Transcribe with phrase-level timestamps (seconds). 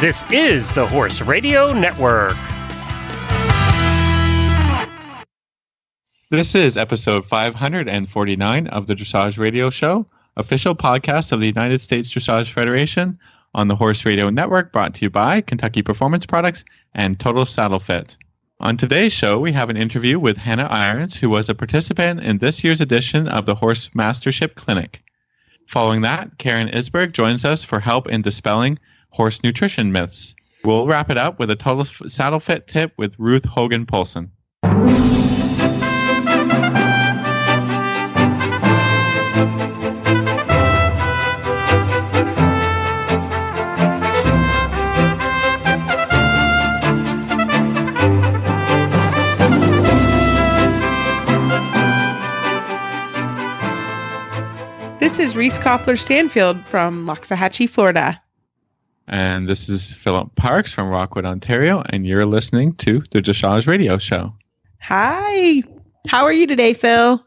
[0.00, 2.36] This is the Horse Radio Network.
[6.30, 10.06] This is episode 549 of the Dressage Radio Show,
[10.36, 13.18] official podcast of the United States Dressage Federation
[13.54, 16.62] on the Horse Radio Network, brought to you by Kentucky Performance Products
[16.94, 18.16] and Total Saddle Fit.
[18.60, 22.38] On today's show, we have an interview with Hannah Irons, who was a participant in
[22.38, 25.02] this year's edition of the Horsemastership Clinic.
[25.66, 28.78] Following that, Karen Isberg joins us for help in dispelling
[29.18, 30.32] horse nutrition myths.
[30.62, 34.30] We'll wrap it up with a total saddle fit tip with Ruth Hogan-Poulsen.
[55.00, 58.22] This is Reese Koffler Stanfield from Loxahatchee, Florida.
[59.08, 63.96] And this is Phillip Parkes from Rockwood, Ontario, and you're listening to the Dressage Radio
[63.96, 64.34] Show.
[64.80, 65.62] Hi.
[66.06, 67.24] How are you today, Phil?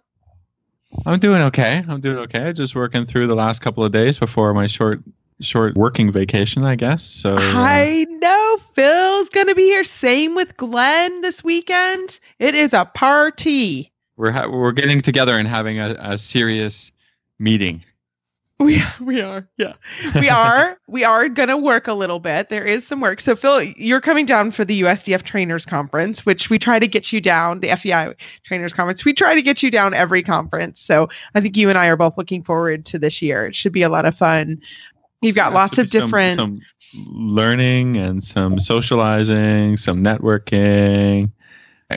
[1.05, 1.83] I'm doing okay.
[1.87, 2.53] I'm doing okay.
[2.53, 5.01] Just working through the last couple of days before my short
[5.39, 7.01] short working vacation, I guess.
[7.03, 9.83] So uh, I know Phil's going to be here.
[9.83, 12.19] Same with Glenn this weekend.
[12.37, 13.91] It is a party.
[14.17, 16.91] we're ha- we're getting together and having a, a serious
[17.39, 17.83] meeting.
[18.65, 19.47] We we are.
[19.57, 19.73] Yeah.
[20.15, 20.77] We are.
[20.87, 22.49] we are going to work a little bit.
[22.49, 23.19] There is some work.
[23.19, 27.11] So Phil, you're coming down for the USDF Trainers Conference, which we try to get
[27.11, 29.03] you down, the FEI Trainers Conference.
[29.03, 30.79] We try to get you down every conference.
[30.79, 33.47] So I think you and I are both looking forward to this year.
[33.47, 34.61] It should be a lot of fun.
[35.21, 36.61] You've got Yeah, lots of be some- different some,
[37.07, 41.31] learning and some socializing, some networking.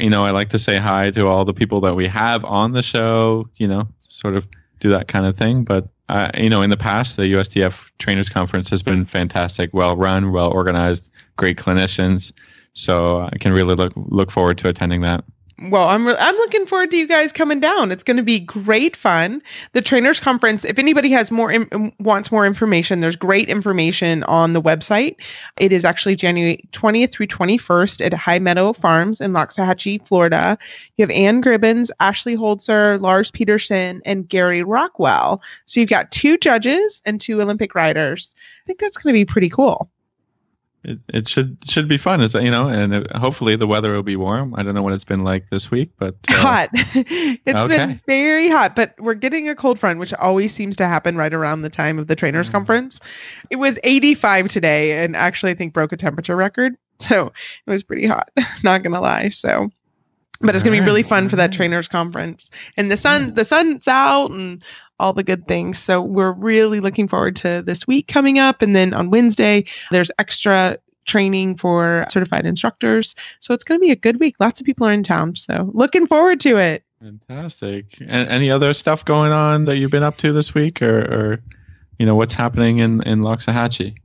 [0.01, 2.73] You know, I like to say hi to all the people that we have on
[2.73, 3.49] the show.
[3.57, 4.47] You know, sort of
[4.81, 5.63] do that kind of thing.
[5.65, 9.97] But uh, you know, in the past, the USDF Trainers Conference has been fantastic, well
[9.97, 12.33] run, well organized, great clinicians.
[12.75, 15.25] So I can really look look forward to attending that.
[15.63, 17.93] Well, I'm re- I'm looking forward to you guys coming down.
[17.93, 19.41] It's going to be great fun.
[19.73, 20.65] The trainers conference.
[20.65, 21.55] If anybody has more
[22.01, 25.15] wants more information, there's great information on the website.
[25.59, 30.59] It is actually January 20th through 21st at High Meadow Farms in Loxahatchee, Florida.
[30.97, 35.41] You have Anne Gribbons, Ashley Holzer, Lars Petersen, and Gary Rockwell.
[35.67, 38.29] So you've got two judges and two Olympic riders.
[38.65, 39.89] I think that's going to be pretty cool.
[40.85, 44.17] It, it should should be fun, is you know, and hopefully the weather will be
[44.17, 44.55] warm.
[44.57, 46.69] I don't know what it's been like this week, but uh, hot.
[46.95, 47.77] It's okay.
[47.77, 51.33] been very hot, but we're getting a cold front, which always seems to happen right
[51.33, 52.53] around the time of the trainers Mm.
[52.53, 53.01] conference.
[53.51, 56.77] It was 85 today, and actually, I think broke a temperature record.
[57.01, 57.33] So
[57.67, 58.31] it was pretty hot.
[58.63, 59.29] Not gonna lie.
[59.31, 59.69] So,
[60.41, 63.89] but it's gonna be really fun for that trainers conference, and the sun, the sun's
[63.89, 64.63] out, and
[65.01, 65.79] all the good things.
[65.79, 70.11] So we're really looking forward to this week coming up, and then on Wednesday there's
[70.19, 73.15] extra training for certified instructors.
[73.41, 74.37] So it's going to be a good week.
[74.41, 75.37] Lots of people are in town.
[75.37, 76.83] So looking forward to it.
[77.03, 77.85] Fantastic.
[78.01, 81.43] And any other stuff going on that you've been up to this week, or, or
[81.99, 83.97] you know, what's happening in in Loxahatchee?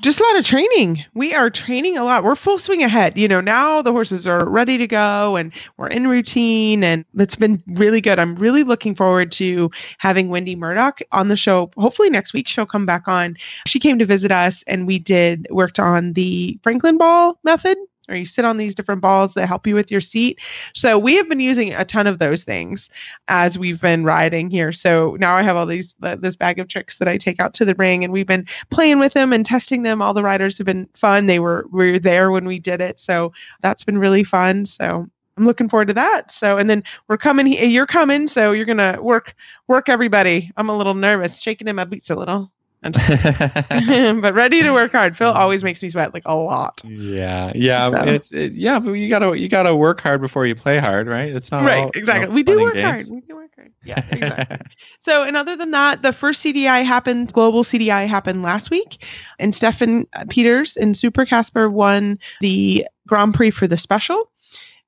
[0.00, 1.04] Just a lot of training.
[1.14, 2.22] We are training a lot.
[2.22, 3.18] We're full swing ahead.
[3.18, 7.36] You know, now the horses are ready to go and we're in routine and it's
[7.36, 8.18] been really good.
[8.18, 11.70] I'm really looking forward to having Wendy Murdoch on the show.
[11.76, 13.36] Hopefully next week she'll come back on.
[13.66, 17.76] She came to visit us and we did worked on the Franklin ball method.
[18.08, 20.40] Or you sit on these different balls that help you with your seat.
[20.74, 22.88] So we have been using a ton of those things
[23.28, 24.72] as we've been riding here.
[24.72, 27.64] So now I have all these this bag of tricks that I take out to
[27.64, 30.00] the ring, and we've been playing with them and testing them.
[30.00, 31.26] All the riders have been fun.
[31.26, 34.64] They were we were there when we did it, so that's been really fun.
[34.64, 36.32] So I'm looking forward to that.
[36.32, 37.46] So and then we're coming.
[37.46, 39.34] You're coming, so you're gonna work
[39.66, 40.50] work everybody.
[40.56, 42.50] I'm a little nervous, shaking in my boots a little,
[42.82, 45.16] but ready to work hard.
[45.16, 46.80] Phil always makes me sweat like a lot.
[46.84, 50.54] yeah, yeah, So- it's it, yeah, but you gotta you gotta work hard before you
[50.54, 51.34] play hard, right?
[51.34, 52.28] It's not right, all, exactly.
[52.28, 53.04] know, we do fun and work hard.
[53.10, 53.72] We do work hard.
[53.84, 54.58] Yeah, exactly.
[55.00, 59.04] So, and other than that, the first CDI happened, global CDI happened last week,
[59.38, 64.30] and Steffen Peters and Suppenkasper won the Grand Prix for the special,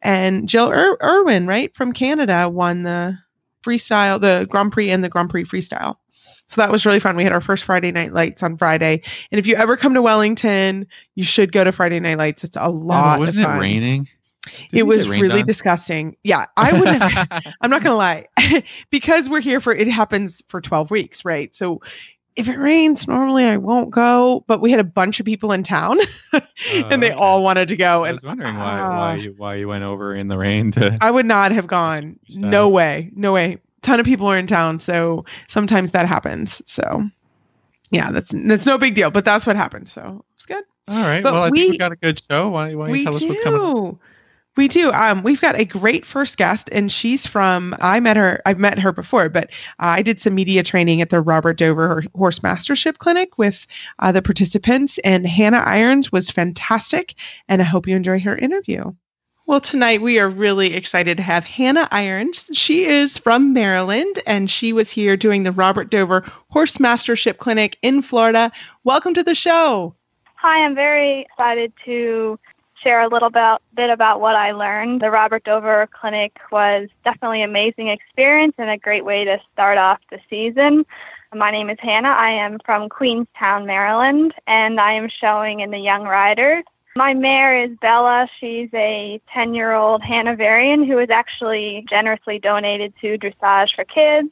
[0.02, 3.18] and Jill Ir- Irving, right from Canada, won the
[3.64, 5.96] freestyle, the Grand Prix and the Grand Prix freestyle.
[6.50, 7.14] So that was really fun.
[7.14, 10.02] We had our first Friday night lights on Friday, and if you ever come to
[10.02, 12.42] Wellington, you should go to Friday night lights.
[12.42, 13.20] It's a lot.
[13.20, 14.08] wasn't of it raining?
[14.70, 15.46] Did It was really on?
[15.46, 16.16] disgusting.
[16.24, 17.00] Yeah, I wouldn't.
[17.02, 17.28] have
[17.60, 18.26] I'm not gonna lie,
[18.90, 21.54] because we're here for it happens for 12 weeks, right?
[21.54, 21.80] So
[22.34, 25.62] if it rains, normally I won't go, but we had a bunch of people in
[25.62, 25.98] town
[26.32, 27.10] and they Oh, okay.
[27.12, 28.02] all wanted to go.
[28.04, 28.98] I And was wondering why ah.
[28.98, 30.98] why you why you went over in the rain to.
[31.00, 32.18] I would not have gone.
[32.36, 33.10] No way.
[33.14, 33.58] No way.
[33.82, 34.80] Ton of people are in town.
[34.80, 36.62] So sometimes that happens.
[36.66, 37.08] So
[37.90, 39.88] yeah, that's that's no big deal, but that's what happened.
[39.88, 40.64] So it's good.
[40.88, 41.22] All right.
[41.22, 42.48] But well, I we- think we got a good show.
[42.48, 43.60] Why, why don't you tell us what's coming?
[43.60, 43.98] do.
[44.56, 44.90] We do.
[44.92, 47.76] Um, we've got a great first guest, and she's from.
[47.80, 48.42] I met her.
[48.46, 49.44] I've met her before, but
[49.78, 53.66] uh, I did some media training at the Robert Dover Horsemastership Clinic with
[54.00, 57.14] uh, the participants, and Hannah Irons was fantastic.
[57.48, 58.92] And I hope you enjoy her interview.
[59.50, 62.50] Well, tonight we are really excited to have Hannah Irons.
[62.52, 66.20] She is from Maryland, and she was here doing the Robert Dover
[66.54, 68.52] Horsemastership Clinic in Florida.
[68.84, 69.92] Welcome to the show.
[70.36, 72.38] Hi, I'm very excited to
[72.80, 73.28] share a little
[73.74, 75.00] bit about what I learned.
[75.00, 79.78] The Robert Dover Clinic was definitely an amazing experience and a great way to start
[79.78, 80.86] off the season.
[81.34, 82.10] My name is Hannah.
[82.10, 86.62] I am from Queenstown, Maryland, and I am showing in the Young Riders.
[86.96, 88.28] My mare is Bella.
[88.40, 94.28] She's a 10 year old Hanoverian who was actually generously donated to Dressage for Kids.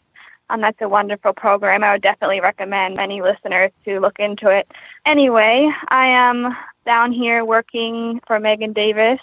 [0.51, 1.85] Um, that's a wonderful program.
[1.85, 4.69] I would definitely recommend many listeners to look into it.
[5.07, 9.21] Anyway, I am down here working for Megan Davis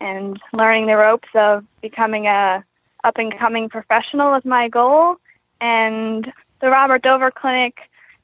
[0.00, 2.64] and learning the ropes of becoming a
[3.04, 5.16] up and coming professional is my goal.
[5.60, 7.78] And the Robert Dover Clinic,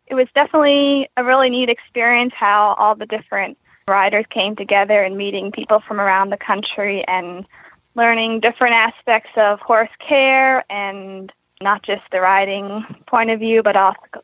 [0.06, 3.58] it was definitely a really neat experience how all the different
[3.88, 7.46] riders came together and meeting people from around the country and
[7.94, 13.76] learning different aspects of horse care and not just the riding point of view, but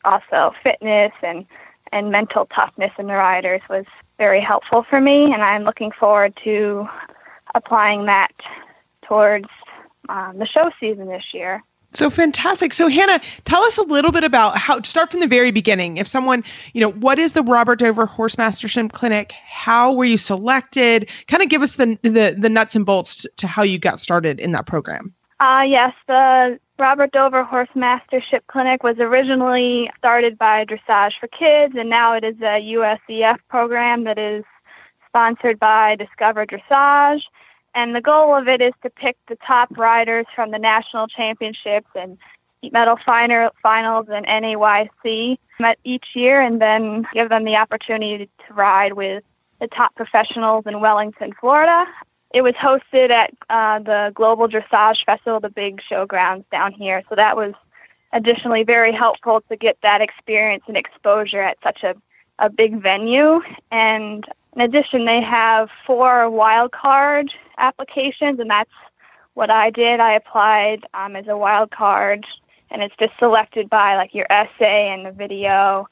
[0.04, 1.46] also, fitness and,
[1.92, 3.84] and mental toughness in the riders was
[4.18, 5.32] very helpful for me.
[5.32, 6.88] And I'm looking forward to
[7.54, 8.32] applying that
[9.02, 9.48] towards
[10.08, 11.62] um, the show season this year.
[11.94, 12.72] So fantastic.
[12.72, 15.98] So Hannah, tell us a little bit about how to start from the very beginning.
[15.98, 16.42] If someone,
[16.72, 19.32] you know, what is the Robert Dover Horsemastership Clinic?
[19.46, 21.08] How were you selected?
[21.28, 24.40] Kind of give us the the, the nuts and bolts to how you got started
[24.40, 25.12] in that program.
[25.40, 31.90] Uh, yes, the Robert Dover Horsemastership Clinic was originally started by Dressage for Kids, and
[31.90, 34.44] now it is a USEF program that is
[35.06, 37.22] sponsored by Discover Dressage.
[37.74, 41.88] And the goal of it is to pick the top riders from the national championships
[41.94, 42.18] and
[42.60, 45.38] heat medal final, finals and NAYC
[45.84, 49.24] each year, and then give them the opportunity to ride with
[49.60, 51.86] the top professionals in Wellington, Florida.
[52.34, 57.02] It was hosted at uh, the Global Dressage Festival, the big showgrounds down here.
[57.08, 57.54] So that was
[58.12, 61.94] additionally very helpful to get that experience and exposure at such a,
[62.38, 63.40] a big venue.
[63.70, 68.70] And in addition, they have four wild card applications, and that's
[69.34, 70.00] what I did.
[70.00, 72.26] I applied um, as a wild card,
[72.70, 75.88] and it's just selected by like your essay and the video,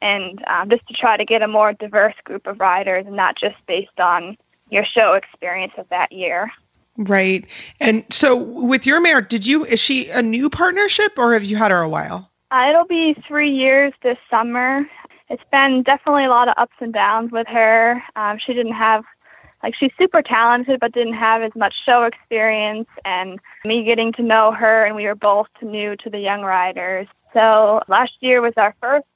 [0.00, 3.36] and um, just to try to get a more diverse group of riders, and not
[3.36, 4.36] just based on
[4.70, 6.50] your show experience of that year.
[6.98, 7.46] Right.
[7.80, 11.56] And so with your mare, did you is she a new partnership or have you
[11.56, 12.30] had her a while?
[12.50, 14.86] Uh, it'll be three years this summer.
[15.28, 18.02] It's been definitely a lot of ups and downs with her.
[18.14, 19.04] Um, she didn't have,
[19.62, 22.88] like, she's super talented, but didn't have as much show experience.
[23.04, 27.08] And me getting to know her, and we were both new to the Young Riders.
[27.32, 29.06] So last year was our first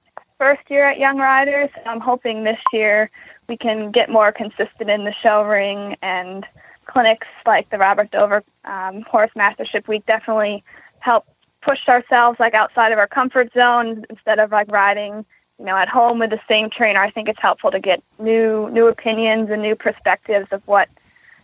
[0.41, 1.69] first year at Young Riders.
[1.85, 3.11] I'm hoping this year
[3.47, 6.47] we can get more consistent in the show ring and
[6.87, 10.65] clinics like the Robert Dover um, Horsemastership Week definitely
[11.01, 11.27] help
[11.61, 15.27] push ourselves like outside of our comfort zone instead of like riding
[15.61, 18.69] you know at home with the same trainer i think it's helpful to get new
[18.71, 20.89] new opinions and new perspectives of what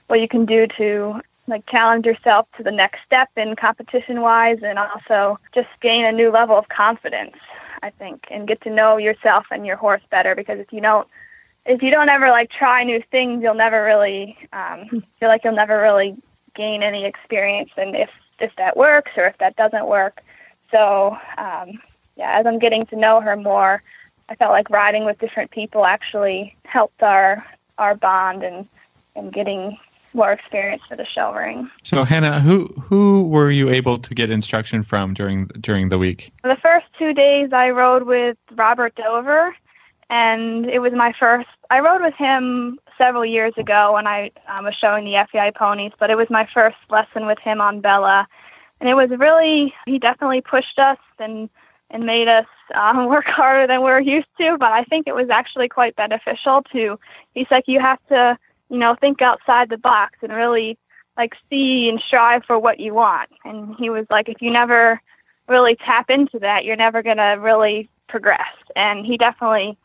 [0.09, 4.59] what you can do to like challenge yourself to the next step in competition wise
[4.63, 7.37] and also just gain a new level of confidence
[7.83, 11.07] i think and get to know yourself and your horse better because if you don't
[11.67, 15.55] if you don't ever like try new things you'll never really um, feel like you'll
[15.55, 16.17] never really
[16.55, 20.23] gain any experience and if if that works or if that doesn't work.
[20.71, 21.81] So um,
[22.17, 23.83] yeah, as I'm getting to know her more,
[24.29, 27.45] I felt like riding with different people actually helped our
[27.79, 28.67] our bond and
[29.15, 29.79] and getting
[30.17, 31.71] more experience for the show ring.
[31.83, 36.33] So Hannah, who who were you able to get instruction from during during the week?
[36.43, 39.55] The first two days I rode with Robert Dover,
[40.11, 41.49] and it was my first.
[41.71, 45.93] I rode with him several years ago when I um, was showing the FEI ponies,
[45.99, 48.27] but it was my first lesson with him on Bella,
[48.81, 51.49] and it was really he definitely pushed us and
[51.91, 54.57] and made us um, work harder than we're used to.
[54.59, 56.99] But I think it was actually quite beneficial to.
[57.35, 58.39] He's like you have to
[58.69, 60.79] you know think outside the box and really
[61.17, 63.31] like see and strive for what you want.
[63.45, 65.01] And he was like if you never
[65.49, 68.55] really tap into that, you're never gonna really progress.
[68.75, 69.77] And he definitely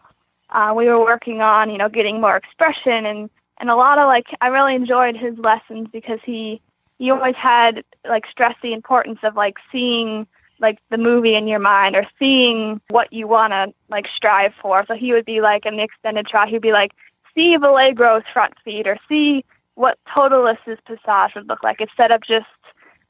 [0.50, 3.30] uh, we were working on, you know, getting more expression and
[3.60, 6.62] and a lot of like I really enjoyed his lessons because he
[6.98, 10.28] he always had like stressed the importance of like seeing
[10.62, 14.86] like the movie in your mind or seeing what you want to like strive for.
[14.88, 16.94] So he would be like in the extended trot, he'd be like,
[17.36, 19.44] see Valegro's front feet or see
[19.76, 22.46] what Totilas's passage would look like instead of just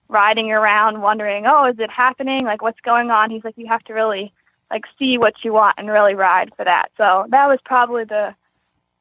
[0.08, 2.44] riding around wondering, oh, is it happening?
[2.44, 3.30] Like what's going on?
[3.30, 4.34] He's like, you have to really
[4.70, 6.92] like see what you want and really ride for that.
[6.98, 8.34] So that was probably the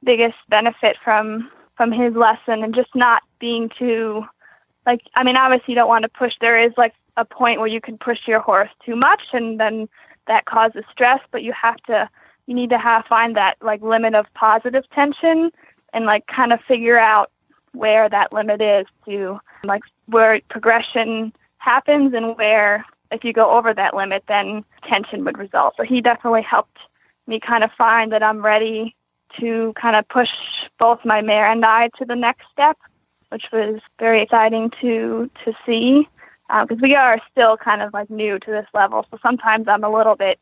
[0.02, 4.24] biggest benefit from from his lesson and just not being too
[4.86, 7.68] like I mean obviously you don't want to push there is like a point where
[7.68, 9.88] you can push your horse too much and then
[10.26, 12.08] that causes stress, but you have to
[12.46, 15.50] you need to have find that like limit of positive tension
[15.92, 17.30] and like kind of figure out
[17.72, 23.72] where that limit is to like where progression happens and where if you go over
[23.72, 25.74] that limit then tension would result.
[25.76, 26.78] So he definitely helped
[27.26, 28.96] me kind of find that I'm ready
[29.38, 30.32] to kind of push
[30.78, 32.78] both my mare and I to the next step,
[33.28, 36.08] which was very exciting to to see
[36.50, 39.06] because uh, we are still kind of like new to this level.
[39.10, 40.38] So sometimes I'm a little bit,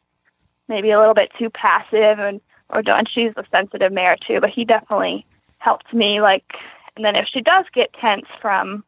[0.67, 3.09] maybe a little bit too passive, and or don't.
[3.09, 5.27] She's a sensitive mare too, but he definitely
[5.59, 6.21] helped me.
[6.21, 6.55] Like,
[6.97, 8.85] and then if she does get tense from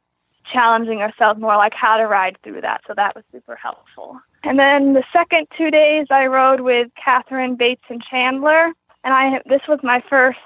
[0.50, 2.82] challenging herself more, like how to ride through that.
[2.86, 4.18] So that was super helpful.
[4.42, 8.72] And then the second two days, I rode with Katherine Bateson-Chandler,
[9.04, 10.38] and I this was my first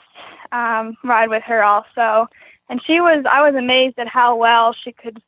[0.52, 2.28] um, ride with her also.
[2.68, 5.22] And she was, I was amazed at how well she could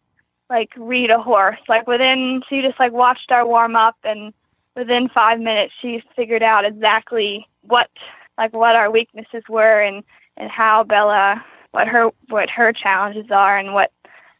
[0.50, 1.60] like read a horse.
[1.68, 4.32] Like within, she just like watched our warm up, and
[4.74, 7.90] within five minutes, she figured out exactly what
[8.38, 10.04] like what our weaknesses were and
[10.36, 13.92] and how Bella what her what her challenges are and what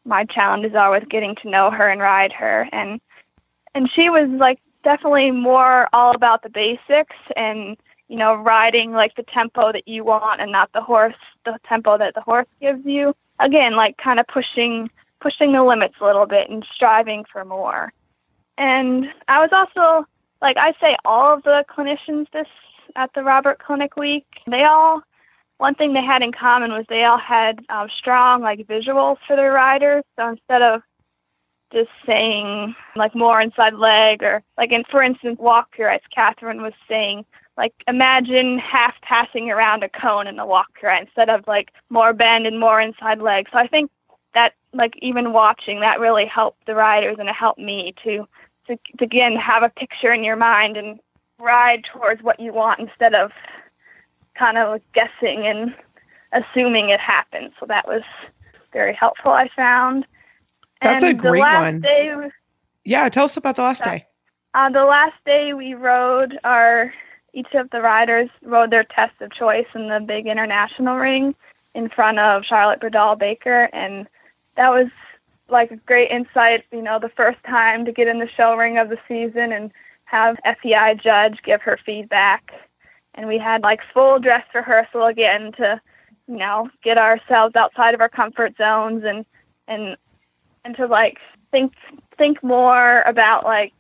[0.04, 3.00] my challenges are with getting to know her and ride her and
[3.74, 7.76] and she was like definitely more all about the basics and
[8.08, 11.98] you know riding like the tempo that you want and not the horse the tempo
[11.98, 14.88] that the horse gives you again like kind of pushing
[15.26, 17.92] pushing the limits a little bit and striving for more.
[18.56, 20.06] And I was also
[20.40, 22.46] like I say all of the clinicians this
[22.94, 25.02] at the Robert Clinic week, they all
[25.58, 29.34] one thing they had in common was they all had um, strong like visuals for
[29.34, 30.04] their riders.
[30.14, 30.82] So instead of
[31.72, 36.74] just saying like more inside leg or like in for instance walk pirouettes, Katherine was
[36.86, 37.24] saying
[37.56, 42.12] like imagine half passing around a cone in the walk pirouette instead of like more
[42.12, 43.48] bend and more inside leg.
[43.50, 43.90] So I think
[44.36, 48.28] that like even watching that really helped the riders and it helped me to
[48.66, 51.00] to, to again have a picture in your mind and
[51.38, 53.32] ride towards what you want instead of
[54.34, 55.74] kind of guessing and
[56.32, 57.52] assuming it happens.
[57.58, 58.02] So that was
[58.72, 59.32] very helpful.
[59.32, 60.06] I found.
[60.82, 61.80] That's and a great the last one.
[61.80, 62.30] Day,
[62.84, 64.04] Yeah, tell us about the last day.
[64.52, 66.92] uh, the last day we rode our
[67.32, 71.34] each of the riders rode their test of choice in the big international ring
[71.74, 74.06] in front of Charlotte Bredahl-Baker and
[74.56, 74.88] that was
[75.48, 78.78] like a great insight, you know, the first time to get in the show ring
[78.78, 79.70] of the season and
[80.04, 82.52] have FEI judge give her feedback.
[83.14, 85.80] And we had like full dress rehearsal again to,
[86.26, 89.24] you know, get ourselves outside of our comfort zones and
[89.68, 89.96] and
[90.64, 91.18] and to like
[91.50, 91.72] think
[92.18, 93.72] think more about like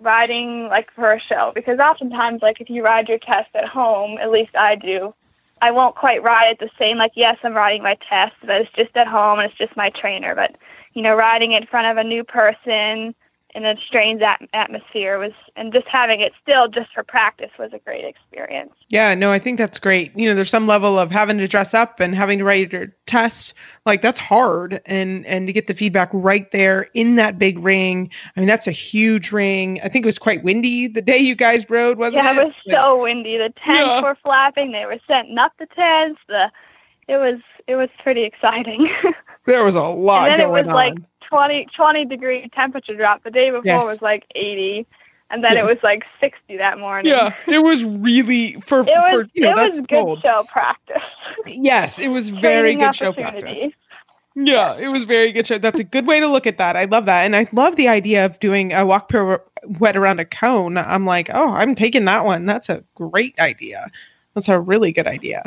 [0.00, 4.16] riding like for a show because oftentimes like if you ride your test at home,
[4.18, 5.14] at least I do,
[5.60, 6.98] I won't quite ride it the same.
[6.98, 9.90] Like, yes, I'm riding my test, but it's just at home and it's just my
[9.90, 10.34] trainer.
[10.34, 10.56] But,
[10.94, 13.14] you know, riding in front of a new person
[13.54, 17.72] in a strange at- atmosphere was, and just having it still just for practice was
[17.72, 18.72] a great experience.
[18.88, 20.16] Yeah, no, I think that's great.
[20.16, 22.88] You know, there's some level of having to dress up and having to write your
[23.06, 23.54] test.
[23.86, 28.10] Like that's hard and and to get the feedback right there in that big ring.
[28.36, 29.80] I mean, that's a huge ring.
[29.82, 32.36] I think it was quite windy the day you guys rode, wasn't yeah, it?
[32.38, 33.38] it was so windy.
[33.38, 34.02] The tents Yeah.
[34.02, 34.72] were flapping.
[34.72, 36.20] They were setting up the tents.
[36.28, 36.50] The
[37.08, 38.90] it was it was pretty exciting.
[39.46, 41.06] there was a lot and then it going was like on.
[41.28, 43.22] 20, 20 degree temperature drop.
[43.24, 43.84] The day before Yes.
[43.84, 44.86] was like 80,
[45.30, 47.10] and then it was like 60 that morning.
[47.12, 50.22] Yeah, it was really for It was for you know it was good cold.
[50.22, 50.96] show practice.
[51.46, 53.72] Yes, it was very Training good show practice.
[54.34, 55.58] Yeah, it was very good show.
[55.58, 56.76] That's a good way to look at that.
[56.76, 60.24] I love that, and I love the idea of doing a walk pirouette around a
[60.24, 60.78] cone.
[60.78, 62.46] I'm like, oh, I'm taking that one.
[62.46, 63.86] That's a great idea.
[64.34, 65.42] That's a really good idea.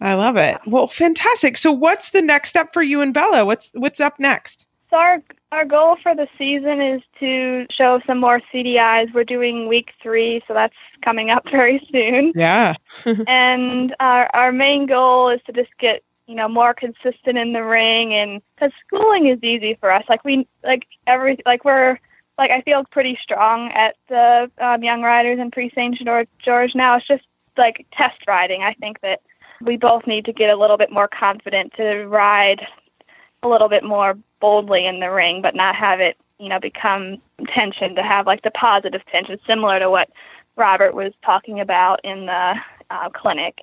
[0.00, 0.58] I love it.
[0.66, 1.56] Well, fantastic.
[1.56, 3.46] So, what's the next step for you and Bella?
[3.46, 4.66] What's what's up next?
[4.94, 5.20] So our
[5.50, 9.12] our goal for the season is to show some more CDIs.
[9.12, 12.32] We're doing week three, so that's coming up very soon.
[12.36, 12.76] Yeah,
[13.26, 17.64] and our our main goal is to just get you know more consistent in the
[17.64, 21.98] ring and because schooling is easy for us like we like every like we're
[22.38, 25.70] like i feel pretty strong at the um, young riders and pre
[26.02, 27.24] george george now it's just
[27.58, 29.20] like test riding i think that
[29.60, 32.66] we both need to get a little bit more confident to ride
[33.44, 37.18] a little bit more boldly in the ring but not have it you know, become
[37.46, 40.10] tension, to have like the positive tension, similar to what
[40.56, 42.54] Robert was talking about in the
[42.90, 43.62] uh, clinic.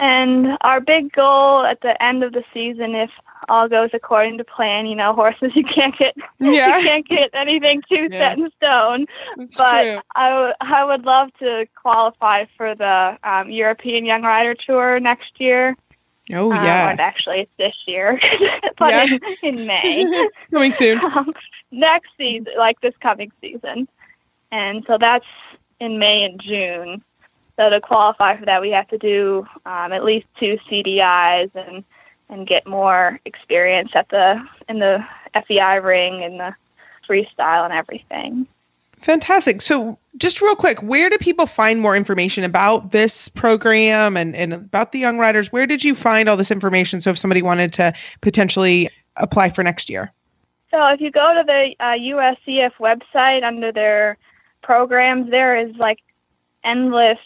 [0.00, 3.10] And our big goal at the end of the season, if
[3.48, 6.78] all goes according to plan, you know, horses you can't get Yeah.
[6.78, 8.30] you can't get anything too Yeah.
[8.30, 9.06] set in stone.
[9.36, 10.00] That's But true.
[10.14, 15.40] I, w- I would love to qualify for the um, European Young Rider Tour next
[15.40, 15.76] year.
[16.32, 16.96] Oh Um, yeah.
[16.96, 18.18] or actually, it's this year,
[18.78, 19.04] but Yeah.
[19.04, 20.06] in, in May.
[20.50, 21.00] Coming soon.
[21.16, 21.32] um,
[21.70, 23.88] next season, like this coming season.
[24.50, 25.26] And so that's
[25.80, 27.02] in May and June.
[27.56, 31.84] So to qualify for that, we have to do um, at least two CDIs and
[32.30, 35.04] and get more experience at the in the
[35.46, 36.54] FEI ring and the
[37.08, 38.46] freestyle and everything.
[39.02, 39.62] Fantastic.
[39.62, 44.52] So, just real quick, where do people find more information about this program and, and
[44.52, 45.52] about the Young Riders?
[45.52, 47.00] Where did you find all this information?
[47.00, 50.12] So, if somebody wanted to potentially apply for next year,
[50.70, 54.16] So if you go to the uh, USCF website under their
[54.62, 56.00] programs, there is like
[56.64, 57.18] endless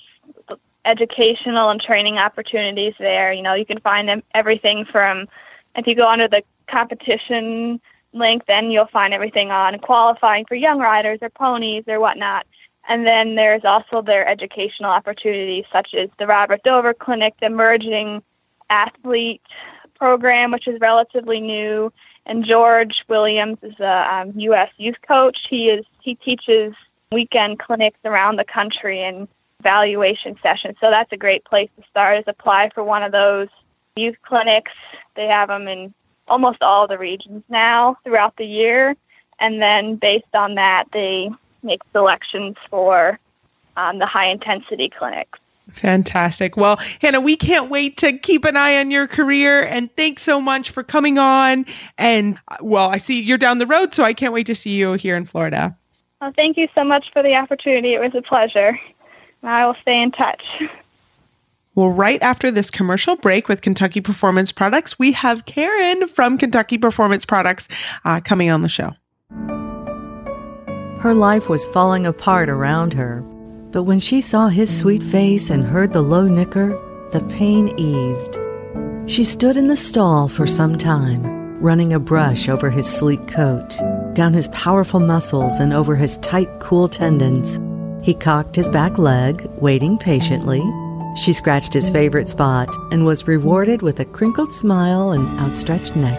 [0.84, 3.32] educational and training opportunities there.
[3.32, 5.28] You know, you can find them everything from
[5.76, 7.80] if you go under the competition
[8.12, 12.46] link, then you'll find everything on qualifying for young riders or ponies or whatnot.
[12.88, 18.22] And then there's also their educational opportunities, such as the Robert Dover Clinic, the Emerging
[18.70, 19.42] Athlete
[19.94, 21.92] Program, which is relatively new
[22.26, 24.70] and George Williams is a um, U.S.
[24.76, 25.46] youth coach.
[25.48, 26.74] He is he teaches
[27.10, 29.28] weekend clinics around the country and
[29.60, 30.76] evaluation sessions.
[30.80, 32.18] So that's a great place to start.
[32.18, 33.48] Is apply for one of those
[33.96, 34.72] youth clinics.
[35.14, 35.92] They have them in
[36.28, 38.96] almost all the regions now throughout the year,
[39.38, 41.30] and then based on that, they
[41.62, 43.18] make selections for
[43.76, 45.38] um, the high intensity clinics.
[45.72, 46.56] fantastic.
[46.56, 49.62] Well, Hannah, we can't wait to keep an eye on your career.
[49.62, 51.64] And thanks so much for coming on.
[51.98, 54.70] And uh, well, I see you're down the road, so I can't wait to see
[54.70, 55.76] you here in Florida.
[56.20, 57.94] Well, thank you so much for the opportunity.
[57.94, 58.78] It was a pleasure.
[59.42, 60.44] I will stay in touch.
[61.74, 66.76] Well, right after this commercial break with Kentucky Performance Products, we have Karen from Kentucky
[66.76, 67.66] Performance Products
[68.04, 68.92] uh, coming on the show.
[71.00, 73.22] Her life was falling apart around her,
[73.70, 76.78] but when she saw his sweet face and heard the low nicker,
[77.10, 78.38] the pain eased.
[79.06, 83.70] She stood in the stall for some time, running a brush over his sleek coat,
[84.12, 87.58] down his powerful muscles and over his tight, cool tendons.
[88.04, 90.62] He cocked his back leg, waiting patiently.
[91.14, 96.18] She scratched his favorite spot and was rewarded with a crinkled smile and outstretched neck.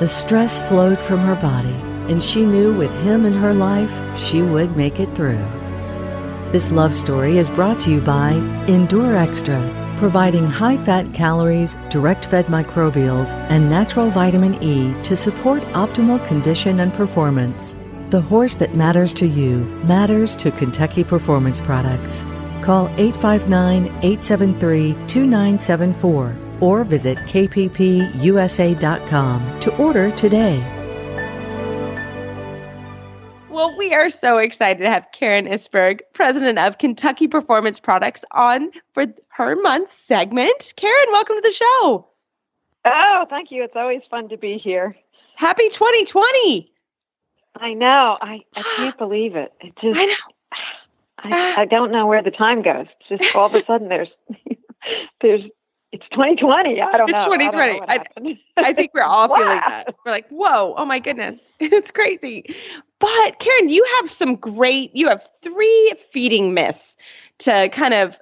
[0.00, 1.74] The stress flowed from her body,
[2.12, 5.42] and she knew with him in her life, she would make it through.
[6.52, 8.32] This love story is brought to you by
[8.68, 9.60] Endure Extra,
[9.96, 16.80] providing high fat calories, direct fed microbials, and natural vitamin E to support optimal condition
[16.80, 17.74] and performance.
[18.10, 22.24] The horse that matters to you matters to Kentucky Performance Products.
[22.62, 27.60] Call 859 873 2974 or visit kppusa.com
[29.60, 30.62] to order today.
[33.50, 38.70] Well, we are so excited to have Karen Isberg, president of Kentucky Performance Products, on
[38.94, 40.72] for her month segment.
[40.76, 42.08] Karen, welcome to the show.
[42.84, 43.62] Oh, thank you.
[43.62, 44.96] It's always fun to be here.
[45.34, 46.72] Happy 2020.
[47.56, 48.16] I know.
[48.20, 49.52] I, I can't believe it.
[49.60, 50.31] It just I know.
[51.22, 52.86] I, I don't know where the time goes.
[53.10, 54.08] It's just all of a sudden there's
[55.20, 55.42] there's
[55.92, 56.80] it's 2020.
[56.80, 57.32] I don't It's know.
[57.34, 57.80] It's don't know 2020.
[57.80, 59.94] what I- I think we're all feeling that.
[60.04, 61.38] We're like, whoa, oh my goodness.
[61.60, 62.44] It's crazy.
[62.98, 66.96] But Karen, you have some great, you have three feeding myths
[67.38, 68.18] to kind of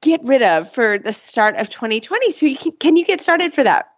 [0.00, 2.30] get rid of for the start of 2020.
[2.32, 3.88] So you can, can you get started for that?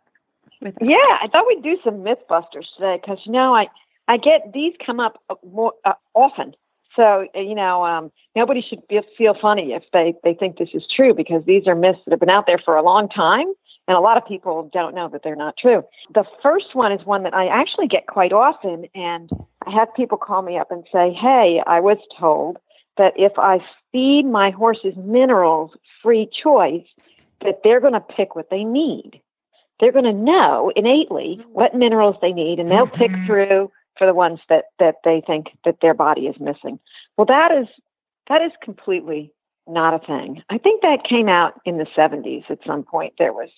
[0.60, 3.68] With Yeah, I thought we'd do some MythBusters today because you know I
[4.08, 6.54] I get these come up more uh, often.
[6.98, 10.70] So uh, you know um, nobody should feel, feel funny if they they think this
[10.74, 13.46] is true because these are myths that have been out there for a long time,
[13.86, 15.84] and a lot of people don't know that they're not true.
[16.12, 19.30] The first one is one that I actually get quite often, and
[19.64, 22.58] I have people call me up and say, "Hey, I was told
[22.96, 23.60] that if I
[23.92, 25.70] feed my horses minerals
[26.02, 26.86] free choice,
[27.44, 29.20] that they're going to pick what they need."
[29.80, 34.14] they're going to know innately what minerals they need and they'll pick through for the
[34.14, 36.78] ones that that they think that their body is missing.
[37.16, 37.66] Well that is
[38.28, 39.32] that is completely
[39.66, 40.42] not a thing.
[40.48, 43.14] I think that came out in the 70s at some point.
[43.18, 43.50] There was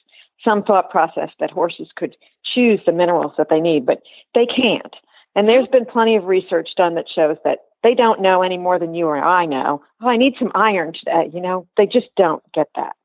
[0.44, 4.03] some thought process that horses could choose the minerals that they need but
[4.35, 4.96] they can't.
[5.37, 8.79] And there's been plenty of research done that shows that they don't know any more
[8.79, 9.83] than you or i know.
[10.00, 11.31] Oh i need some iron today.
[11.33, 12.96] You know they just don't get that.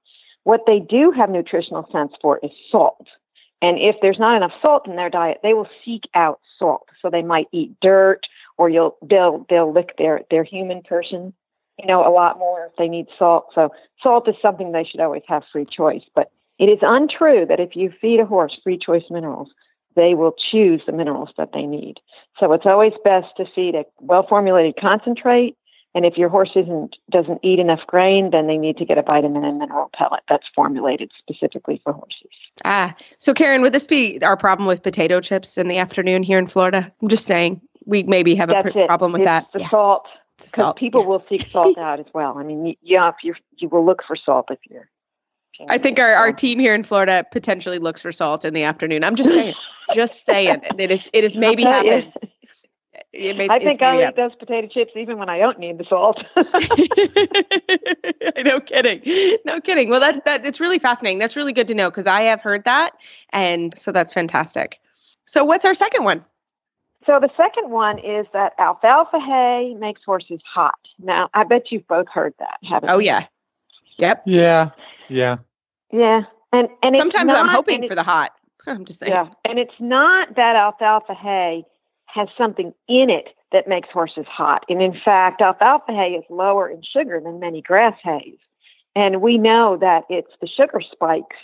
[0.43, 3.07] What they do have nutritional sense for is salt.
[3.65, 6.87] And if there's not enough salt in their diet, they will seek out salt.
[7.01, 8.27] So they might eat dirt,
[8.59, 11.33] or you'll they'll they'll lick their their human person,
[11.79, 13.47] you know, a lot more if they need salt.
[13.55, 13.71] So
[14.03, 16.03] salt is something they should always have free choice.
[16.13, 19.49] But it is untrue that if you feed a horse free choice minerals,
[19.95, 21.95] they will choose the minerals that they need.
[22.39, 25.57] So it's always best to feed a well formulated concentrate.
[25.95, 29.01] And if your horse isn't doesn't eat enough grain, then they need to get a
[29.01, 32.29] vitamin and mineral pellet that's formulated specifically for horses.
[32.65, 36.37] Ah, so Karen, would this be our problem with potato chips in the afternoon here
[36.37, 36.91] in Florida?
[37.01, 39.47] I'm just saying we maybe have a pr- problem with It's that.
[39.53, 39.69] The Yeah.
[39.69, 40.05] salt,
[40.37, 41.07] because Salt, people yeah.
[41.07, 42.37] will seek salt out as well.
[42.37, 44.89] I mean, yeah, if you you will look for salt if you're.
[45.69, 49.05] I think our, our team here in Florida potentially looks for salt in the afternoon.
[49.05, 49.53] I'm just saying,
[49.93, 50.59] just saying.
[50.77, 52.13] It is it is maybe I'll happened.
[53.15, 55.85] It may, I think I'll eat those potato chips even when I don't need the
[55.85, 56.21] salt.
[56.35, 56.89] happened.
[58.45, 59.01] no kidding.
[59.45, 59.89] No kidding.
[59.89, 61.19] Well, that that it's really fascinating.
[61.19, 62.91] That's really good to know because I have heard that,
[63.31, 64.79] and so that's fantastic.
[65.25, 66.25] So, what's our second one?
[67.05, 70.73] so the second one is that alfalfa hay makes horses hot.
[70.99, 73.05] Now, I bet you've both heard that, haven't Oh you?
[73.05, 73.27] yeah,
[73.97, 74.23] yep.
[74.25, 74.71] Yeah.
[75.07, 75.37] Yeah.
[75.91, 78.33] Yeah, and and it's Sometimes I'm hoping for the hot.
[78.67, 79.11] I'm just saying.
[79.11, 81.63] Yeah, and it's not that alfalfa hay
[82.15, 84.65] has something in it that makes horses hot.
[84.69, 88.37] And in fact, alfalfa hay is lower in sugar than many grass hays.
[88.95, 91.35] And we know that it's the sugar spikes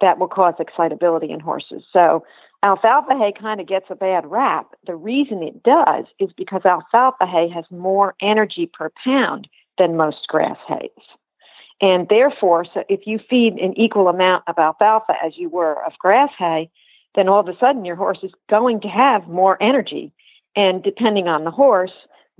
[0.00, 1.82] that will cause excitability in horses.
[1.92, 2.24] So
[2.62, 4.74] alfalfa hay kind of gets a bad rap.
[4.86, 10.28] The reason it does is because alfalfa hay has more energy per pound than most
[10.28, 10.90] grass hays.
[11.80, 15.92] And therefore, so if you feed an equal amount of alfalfa as you were of
[15.98, 16.70] grass hay,
[17.14, 20.12] then all of a sudden your horse is going to have more energy.
[20.56, 21.92] And depending on the horse,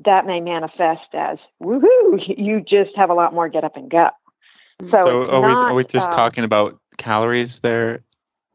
[0.05, 4.11] that may manifest as woohoo, you just have a lot more get up and go.
[4.91, 8.03] So, So, it's are, we, are we just uh, talking about calories there,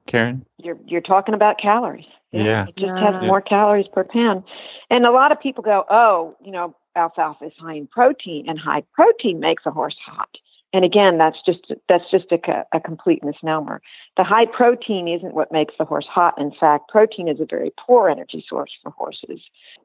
[0.07, 0.45] Karen?
[0.57, 2.05] you're you're talking about calories.
[2.31, 2.67] Yeah.
[2.67, 3.13] It just Yeah.
[3.13, 4.43] has more calories per pound.
[4.89, 8.59] And a lot of people go, Oh, you know, alfalfa is high in protein and
[8.59, 10.29] high protein makes a horse hot.
[10.75, 13.81] And again, that's just that's just a, a complete misnomer.
[14.17, 16.33] The high protein isn't what makes the horse hot.
[16.37, 19.39] In fact, protein is a very poor energy source for horses.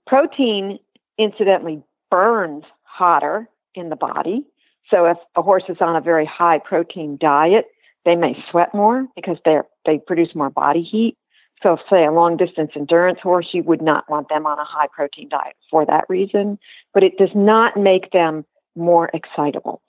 [0.08, 0.80] Protein,
[1.16, 4.44] incidentally, burns hotter in the body.
[4.90, 7.66] So if a horse is on a very high protein diet,
[8.04, 11.16] they may sweat more because they they produce more body heat.
[11.62, 14.88] So, say a long distance endurance horse, you would not want them on a high
[14.92, 16.58] protein diet for that reason.
[16.92, 19.82] But it does not make them more excitable,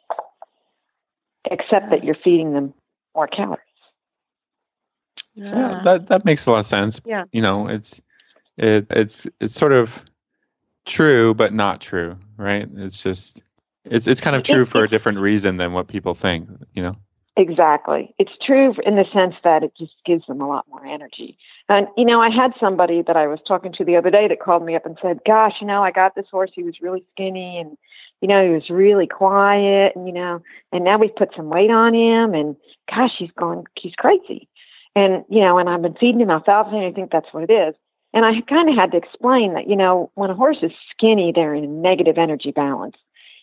[1.49, 2.73] except that you're feeding them
[3.15, 3.59] more calories.
[5.33, 6.99] Yeah, that that makes a lot of sense.
[7.05, 7.23] Yeah.
[7.31, 8.01] You know, it's
[8.57, 10.03] it it's it's sort of
[10.85, 12.67] true but not true, right?
[12.75, 13.41] It's just
[13.85, 16.95] it's it's kind of true for a different reason than what people think, you know.
[17.37, 18.13] Exactly.
[18.19, 21.37] It's true in the sense that it just gives them a lot more energy.
[21.69, 24.41] And, you know, I had somebody that I was talking to the other day that
[24.41, 26.51] called me up and said, Gosh, you know, I got this horse.
[26.53, 27.77] He was really skinny and,
[28.21, 31.71] you know, he was really quiet and, you know, and now we've put some weight
[31.71, 32.55] on him and
[32.89, 34.47] gosh, he's going, he's crazy.
[34.95, 37.51] And, you know, and I've been feeding him alfalfa and I think that's what it
[37.51, 37.75] is.
[38.13, 41.31] And I kind of had to explain that, you know, when a horse is skinny,
[41.33, 42.97] they're in a negative energy balance.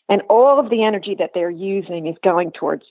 [0.09, 2.85] And all of the energy that they're using is going towards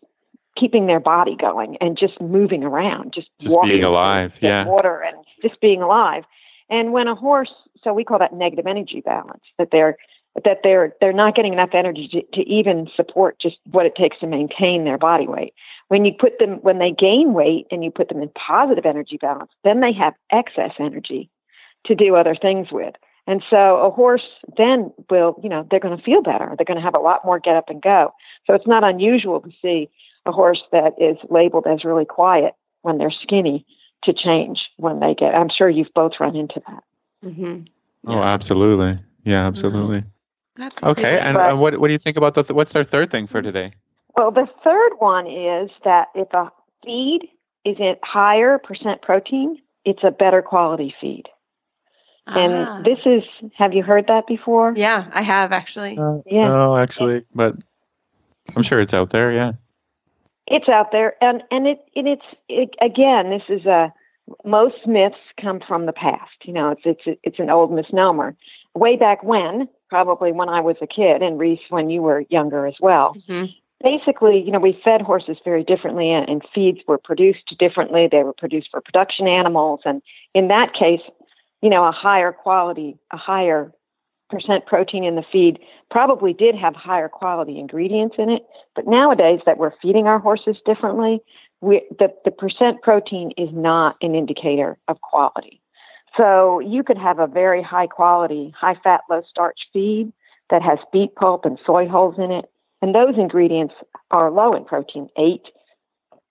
[0.57, 4.65] keeping their body going and just moving around, just, Just walking being alive, yeah.
[4.65, 6.23] water and just being alive.
[6.69, 9.97] And when a horse, so we call that negative energy balance, that they're
[10.43, 14.19] that they're they're not getting enough energy to, to even support just what it takes
[14.19, 15.53] to maintain their body weight.
[15.87, 19.17] When you put them when they gain weight and you put them in positive energy
[19.17, 21.29] balance, then they have excess energy
[21.85, 22.95] to do other things with.
[23.25, 26.53] And so a horse then will, you know, they're going to feel better.
[26.57, 28.13] They're going to have a lot more get up and go.
[28.45, 29.89] So it's not unusual to see
[30.25, 33.65] a horse that is labeled as really quiet when they're skinny
[34.03, 35.35] to change when they get.
[35.35, 36.83] I'm sure you've both run into that.
[37.25, 37.63] Mm-hmm.
[38.09, 38.99] Oh, absolutely.
[39.25, 40.05] Yeah, absolutely.
[40.57, 41.17] That's Okay, crazy.
[41.17, 43.27] and, But- and what what do you think about the th- what's our third thing
[43.27, 43.71] for today?
[44.15, 46.51] Well, the third one is that if a
[46.83, 47.29] feed
[47.65, 51.25] is at higher percent protein, it's a better quality feed.
[52.25, 52.81] And Ah.
[52.83, 53.23] this is,
[53.55, 54.73] have you heard that before?
[54.75, 55.93] yeah, I have actually.
[56.25, 56.47] Yeah.
[56.49, 57.55] No, actually, but
[58.55, 59.31] I'm sure it's out there.
[59.31, 59.53] Yeah.
[60.47, 63.29] It's out there, and and it and it's it, again.
[63.29, 63.93] This is a
[64.43, 66.31] most myths come from the past.
[66.43, 68.35] You know, it's it's it's an old misnomer.
[68.75, 72.65] Way back when, probably when I was a kid, and Reese, when you were younger
[72.67, 73.15] as well.
[73.27, 73.53] Mhm.
[73.83, 78.07] Basically, you know, we fed horses very differently, and, and feeds were produced differently.
[78.07, 80.01] They were produced for production animals, and
[80.33, 81.01] in that case,
[81.61, 83.71] you know, a higher quality, a higher
[84.29, 88.45] percent protein in the feed probably did have higher quality ingredients in it.
[88.75, 91.21] But nowadays that we're feeding our horses differently,
[91.61, 95.61] we, the, the percent protein is not an indicator of quality.
[96.15, 100.11] So you could have a very high quality, high fat, low starch feed
[100.49, 102.45] that has beet pulp and soy hulls in it.
[102.81, 103.73] And those ingredients
[104.11, 105.41] are low in protein, 8,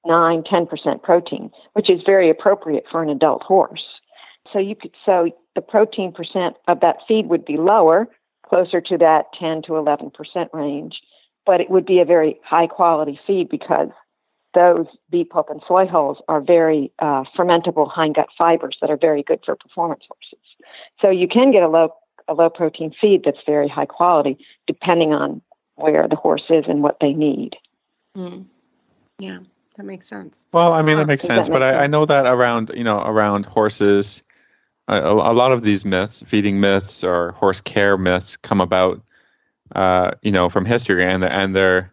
[0.07, 3.85] 9, 10% protein, which is very appropriate for an adult horse.
[4.53, 8.09] So you could so the protein percent of that feed would be lower,
[8.47, 10.13] closer to that 10 to 11%
[10.53, 11.01] range,
[11.45, 13.89] but it would be a very high quality feed because
[14.57, 19.23] those beet pulp and soy hulls are very uh, fermentable hindgut fibers that are very
[19.23, 20.45] good for performance horses.
[21.01, 21.95] So you can get a low
[22.27, 25.43] a low protein feed that's very high quality, depending on
[25.77, 27.55] where the horse is and what they need.
[28.17, 28.47] Mm.
[29.19, 29.41] Yeah,
[29.77, 30.47] that makes sense.
[30.53, 32.83] Well, I mean that makes sense, that but make I, I know that around you
[32.83, 34.23] know around horses,
[34.89, 39.03] a, a lot of these myths, feeding myths or horse care myths, come about,
[39.75, 41.91] uh, you know, from history, and and they're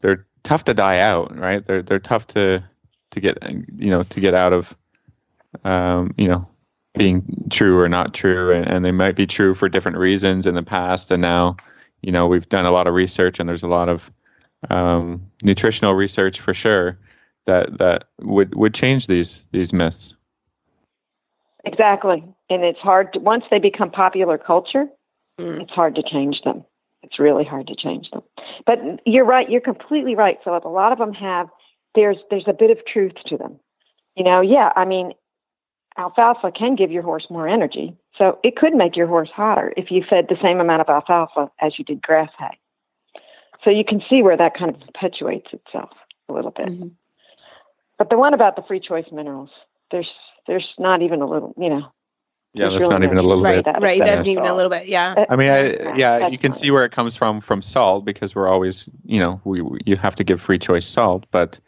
[0.00, 1.64] they're tough to die out, right?
[1.64, 2.62] They're they're tough to
[3.10, 3.38] to get
[3.76, 4.76] you know to get out of,
[5.64, 6.48] um, you know,
[6.94, 10.54] being true or not true, and, and they might be true for different reasons in
[10.54, 11.56] the past, and now,
[12.02, 14.10] you know, we've done a lot of research, and there's a lot of
[14.70, 16.98] um, nutritional research for sure
[17.46, 20.14] that that would would change these these myths.
[21.66, 22.22] Exactly.
[22.50, 24.86] And it's hard to, once they become popular culture,
[25.40, 25.62] Mm.
[25.62, 26.64] it's hard to change them.
[27.04, 28.22] It's really hard to change them.
[28.66, 29.48] But you're right.
[29.48, 30.64] You're completely right, Philip.
[30.64, 31.48] A lot of them have,
[31.94, 33.60] there's, there's a bit of truth to them.
[34.16, 35.12] You know, yeah, I mean,
[35.98, 37.94] alfalfa can give your horse more energy.
[38.16, 41.50] So it could make your horse hotter if you fed the same amount of alfalfa
[41.60, 42.58] as you did grass hay.
[43.62, 45.90] So you can see where that kind of perpetuates itself
[46.28, 46.66] a little bit.
[46.66, 46.92] Mhm.
[47.98, 49.50] But the one about the free choice minerals,
[49.90, 50.12] there's
[50.46, 51.86] there's not even a little, you know.
[52.54, 53.64] Yeah, that's really not even a little Right, bit.
[53.66, 54.00] that right.
[54.00, 54.86] effect Doesn't even a little bit.
[54.86, 55.24] Yeah.
[55.28, 58.34] I mean, I, yeah, yeah, you can see where it comes from from salt because
[58.34, 61.58] we're always, you know, we we- you have to give free choice salt, but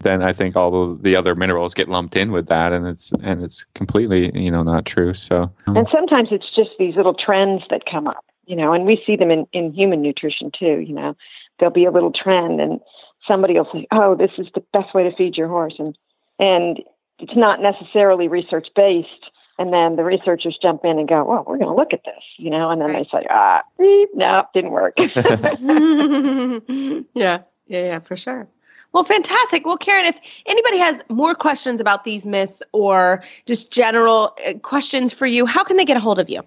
[0.00, 3.10] then I think all the, the other minerals get lumped in with that, and it's
[3.22, 5.14] and it's completely, you know, not true.
[5.14, 9.02] So And sometimes it's just these little trends that come up, you know, and we
[9.06, 11.16] see them in, in human nutrition too, you know.
[11.58, 12.80] There'll be a little trend and
[13.26, 15.96] somebody will say, Oh, this is the best way to feed your horse and
[16.38, 16.82] and
[17.20, 21.58] it's not necessarily research based and then the researchers jump in and go, Well, we're
[21.58, 23.06] gonna look at this, you know, and then Right.
[23.12, 24.94] they say, Ah, beep, no, didn't work.
[27.14, 27.38] yeah, yeah,
[27.84, 28.46] yeah, for sure.
[28.92, 29.66] Well, fantastic.
[29.66, 35.12] Well, Karen, if anybody has more questions about these myths or just general uh, questions
[35.12, 36.42] for you, how can they get a hold of you?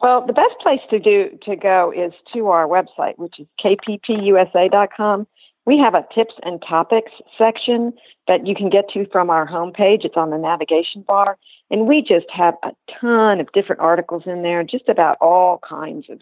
[0.00, 5.26] Well, the best place to do to go is to our website, which is kppusa.com.
[5.66, 7.92] We have a tips and topics section
[8.28, 10.04] that you can get to from our homepage.
[10.04, 11.36] It's on the navigation bar,
[11.70, 16.06] and we just have a ton of different articles in there, just about all kinds
[16.10, 16.20] of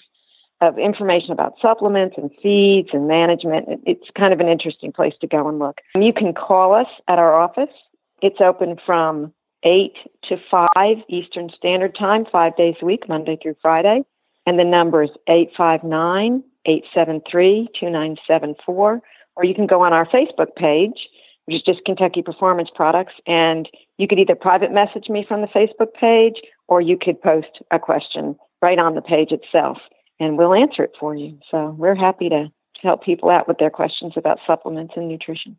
[0.61, 3.83] of information about supplements and feeds and management.
[3.87, 5.81] It's kind of an interesting place to go and look.
[5.99, 7.75] You can call us at our office.
[8.23, 9.33] It's open from
[9.65, 9.93] 8
[10.29, 10.69] to 5
[11.09, 14.03] Eastern Standard Time, five days a week, Monday through Friday.
[14.47, 19.03] And the number is 859 873 2974.
[19.37, 21.09] Or you can go on our Facebook page,
[21.47, 23.15] which is just Kentucky Performance Products.
[23.27, 27.63] And you could either private message me from the Facebook page or you could post
[27.71, 29.79] a question right on the page itself
[30.21, 31.39] and we'll answer it for you.
[31.51, 32.51] So we're happy to
[32.83, 35.57] help people out with their questions about supplements and nutrition.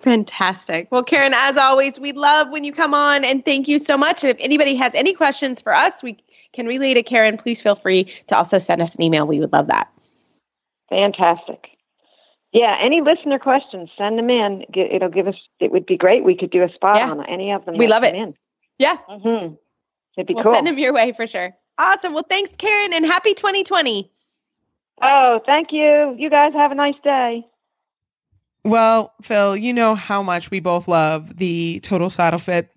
[0.00, 0.88] Fantastic.
[0.90, 4.22] Well, Karen, as always, we love when you come on and thank you so much.
[4.22, 6.18] And if anybody has any questions for us, we
[6.52, 7.38] can relay to Karen.
[7.38, 9.26] Please feel free to also send us an email.
[9.26, 9.88] We would love that.
[10.90, 11.68] Fantastic.
[12.56, 14.64] Yeah, any listener questions, send them in.
[14.74, 16.24] It'll give us, it would be great.
[16.24, 17.10] We could do a spot Yeah.
[17.10, 17.76] on any of them.
[17.76, 18.14] We love it.
[18.14, 18.34] In.
[18.78, 19.54] Yeah, Mm-hmm.
[20.16, 20.54] It'd be we'll cool.
[20.54, 21.54] send them your way for sure.
[21.76, 22.14] Awesome.
[22.14, 24.10] Well, thanks, Karen, and happy 2020.
[25.02, 26.14] oh, thank you.
[26.18, 27.46] You guys have a nice day.
[28.64, 32.70] Well, Phil, you know how much we both love the Total Saddle Fit,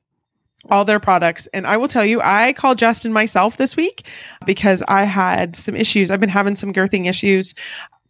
[0.69, 1.47] all their products.
[1.53, 4.05] And I will tell you, I called Justin myself this week
[4.45, 6.11] because I had some issues.
[6.11, 7.55] I've been having some girthing issues.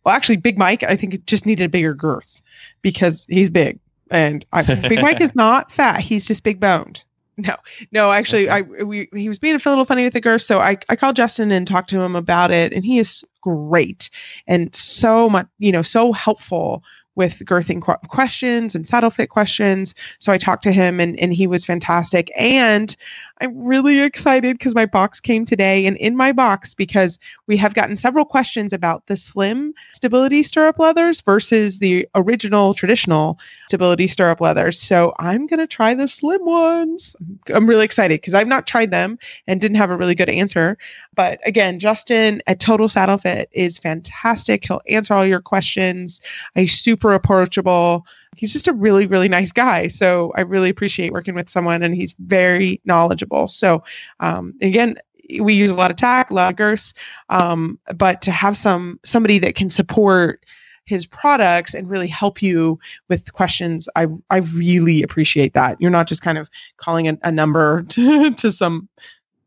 [0.03, 2.41] Well, actually, Big Mike, I think it just needed a bigger girth
[2.81, 3.79] because he's big.
[4.11, 7.03] And I, Big Mike is not fat; he's just big boned.
[7.37, 7.55] No,
[7.91, 10.77] no, actually, I we he was being a little funny with the girth, so I
[10.89, 14.09] I called Justin and talked to him about it, and he is great
[14.47, 16.83] and so much, you know, so helpful
[17.15, 19.93] with girthing qu- questions and saddle fit questions.
[20.19, 22.31] So I talked to him and, and he was fantastic.
[22.37, 22.95] And
[23.41, 27.73] I'm really excited because my box came today and in my box, because we have
[27.73, 34.41] gotten several questions about the slim stability stirrup leathers versus the original traditional stability stirrup
[34.41, 34.79] leathers.
[34.79, 37.15] So I'm going to try the slim ones.
[37.47, 40.77] I'm really excited because I've not tried them and didn't have a really good answer.
[41.15, 44.65] But again, Justin at Total Saddle Fit is fantastic.
[44.65, 46.21] He'll answer all your questions.
[46.55, 48.05] He's super approachable.
[48.35, 49.87] He's just a really, really nice guy.
[49.87, 53.47] So I really appreciate working with someone and he's very knowledgeable.
[53.47, 53.83] So
[54.19, 54.97] um, again,
[55.39, 56.93] we use a lot of tack, a lot of girths,
[57.29, 60.45] um, but to have some somebody that can support
[60.85, 65.79] his products and really help you with questions, I I really appreciate that.
[65.79, 68.89] You're not just kind of calling a, a number to, to some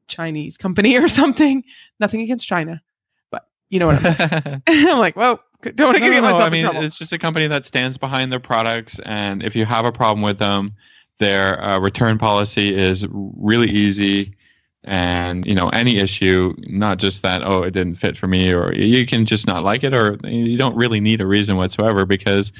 [0.06, 1.64] Chinese company or something.
[1.98, 2.80] Nothing against China,
[3.32, 4.62] but you know what I mean.
[4.88, 6.83] I'm like, whoa, don't want to No, give no, myself I mean, trouble.
[6.83, 10.22] it's just a company that stands behind their products, and if you have a problem
[10.22, 10.75] with them,
[11.18, 14.35] their uh, return policy is really easy.
[14.85, 18.72] And you know, any issue, not just that oh, it didn't fit for me, or
[18.75, 22.51] you can just not like it, or you don't really need a reason whatsoever because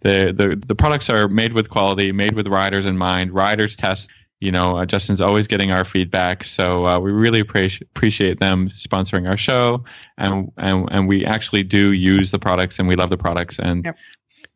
[0.00, 3.32] the the the products are made with quality, made with riders in mind.
[3.32, 4.08] Riders test.
[4.42, 8.70] You know, uh, Justin's always getting our feedback, so uh, we really appreciate appreciate them
[8.70, 9.84] sponsoring our show,
[10.18, 13.84] and and and we actually do use the products, and we love the products, and
[13.84, 13.96] Yep.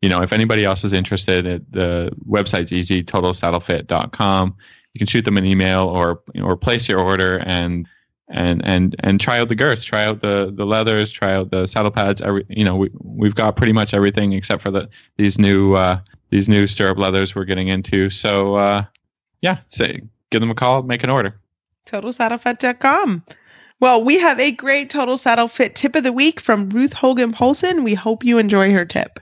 [0.03, 4.57] you know, if anybody else is interested, it, the website's easy, totalsaddlefit.com.
[4.94, 7.87] You can shoot them an email or or place your order and
[8.29, 11.64] and and and try out the girths, try out the the leathers, try out the
[11.66, 12.20] saddle pads.
[12.20, 16.01] Every you know, we we've got pretty much everything except for the these new uh,
[16.31, 18.11] these new stirrup leathers we're getting into.
[18.11, 18.85] So uh,
[19.42, 21.38] yeah, say give them a call, make an order.
[21.87, 23.25] TotalSaddleFit.com.
[23.79, 27.33] Well, we have a great Total Saddle Fit tip of the week from Ruth Hogan
[27.33, 27.85] Poulsen.
[27.85, 29.20] We hope you enjoy her tip.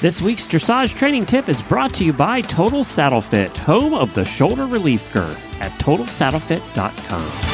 [0.00, 4.12] This week's dressage training tip is brought to you by Total Saddle Fit, home of
[4.14, 7.51] the shoulder relief girth at totalsaddlefit.com.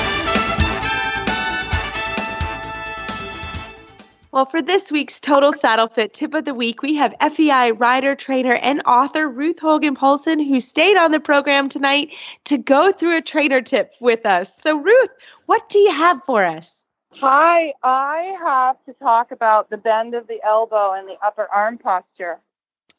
[4.38, 8.14] Well, for this week's Total Saddle Fit tip of the week, we have FEI rider,
[8.14, 13.16] trainer, and author Ruth Hogan Poulsen, who stayed on the program tonight to go through
[13.16, 14.56] a trainer tip with us.
[14.62, 15.10] So, Ruth,
[15.46, 16.86] what do you have for us?
[17.14, 21.76] Hi, I have to talk about the bend of the elbow and the upper arm
[21.76, 22.38] posture.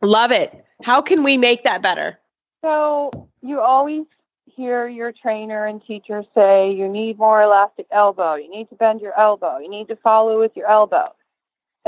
[0.02, 0.66] Love it.
[0.84, 2.20] How can we make that better?
[2.62, 4.04] So, you always
[4.46, 9.00] hear your trainer and teacher say you need more elastic elbow, you need to bend
[9.00, 11.14] your elbow, you need to follow with your elbow.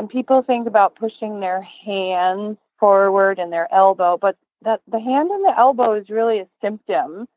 [0.01, 5.29] And people think about pushing their hands forward and their elbow, but that the hand
[5.29, 7.27] and the elbow is really a symptom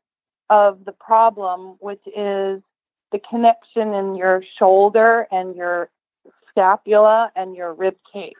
[0.49, 2.63] of the problem, which is
[3.11, 5.91] the connection in your shoulder and your
[6.49, 8.33] scapula and your rib cage.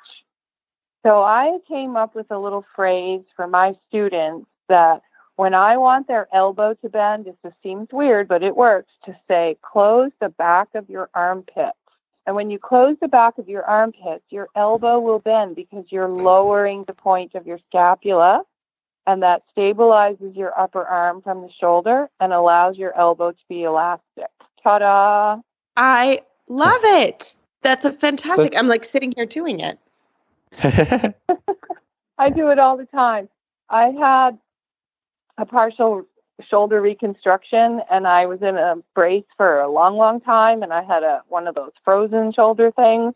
[1.05, 5.03] So I came up with a little phrase for my students that
[5.35, 9.57] when I want their elbow to bend, this seems weird, but it works to say,
[9.61, 11.75] close the back of your armpit.
[12.25, 16.09] And when you close the back of your armpit, your elbow will bend because you're
[16.09, 18.43] lowering the point of your scapula,
[19.05, 23.63] and that stabilizes your upper arm from the shoulder and allows your elbow to be
[23.63, 24.31] elastic.
[24.63, 25.41] Ta da!
[25.77, 27.39] I love it.
[27.61, 28.57] That's a fantastic.
[28.57, 29.77] I'm like sitting here doing it.
[32.17, 33.29] I do it all the time.
[33.69, 34.37] I had
[35.37, 36.05] a partial
[36.49, 40.83] shoulder reconstruction and I was in a brace for a long, long time and I
[40.83, 43.13] had a one of those frozen shoulder things.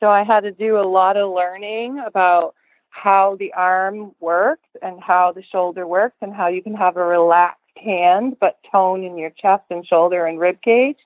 [0.00, 2.54] So I had to do a lot of learning about
[2.88, 7.04] how the arm works and how the shoulder works and how you can have a
[7.04, 10.98] relaxed hand but tone in your chest and shoulder and rib cage.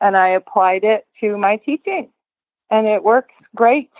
[0.00, 2.10] And I applied it to my teaching
[2.70, 3.90] and it works great.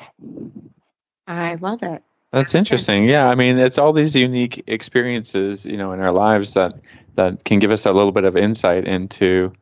[1.27, 2.03] I love it.
[2.35, 3.09] That's interesting.
[3.09, 6.75] Yeah, I mean, it's all these unique experiences, you know, in our lives that
[7.15, 9.53] that can give us a little bit of insight into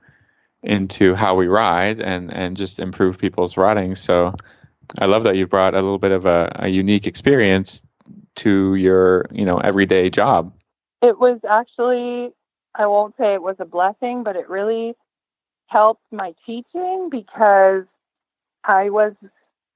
[0.62, 3.94] into how we ride and and just improve people's riding.
[3.94, 4.32] So,
[4.98, 7.82] I love that you brought a little bit of a, a unique experience
[8.36, 10.54] to your, you know, everyday job.
[11.02, 12.32] It was actually,
[12.74, 14.94] I won't say it was a blessing, but it really
[15.66, 17.84] helped my teaching because
[18.64, 19.12] I was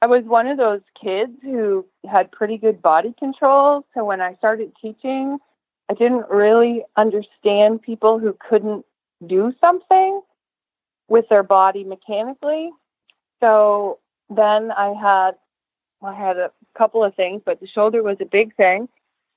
[0.02, 3.86] I was one of those kids who had pretty good body control.
[3.94, 5.38] So when I started teaching,
[5.90, 8.84] I didn't really understand people who couldn't
[9.26, 10.20] do something
[11.08, 12.70] with their body mechanically.
[13.40, 15.32] So then I had
[16.02, 18.88] I had a couple of things, but the shoulder was a big thing.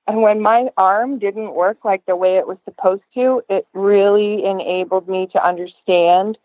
[0.08, 4.44] And when my arm didn't work like the way it was supposed to, it really
[4.44, 6.38] enabled me to understand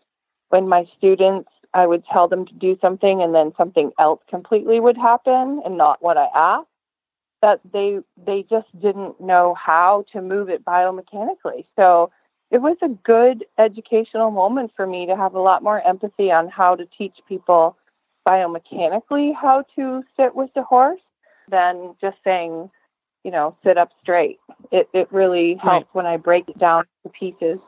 [0.49, 4.79] when my students I would tell them to do something and then something else completely
[4.79, 6.67] would happen and not what I asked.
[7.41, 11.65] That they they just didn't know how to move it biomechanically.
[11.75, 12.11] So
[12.49, 16.47] it was a good educational moment for me to have a lot more empathy on
[16.47, 17.77] how to teach people
[18.27, 21.01] biomechanically how to sit with the horse
[21.49, 22.71] than just saying,
[23.23, 24.39] you know, sit up straight.
[24.71, 27.59] It it really helps when I break it down to pieces.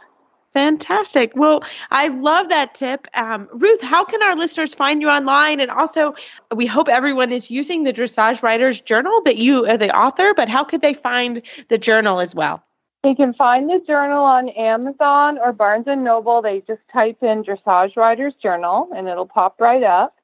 [0.54, 1.34] Fantastic.
[1.36, 3.08] Well, I love that tip.
[3.14, 5.60] Um, Ruth, how can our listeners find you online?
[5.60, 6.16] And also,
[6.56, 10.50] we hope everyone is using the Dressage Riders Journal that you are the author, but
[10.50, 12.64] how could they find the journal as well?
[13.04, 16.42] They can find the journal on Amazon or Barnes and Noble.
[16.42, 20.16] They just type in Dressage Riders Journal and it'll pop right up.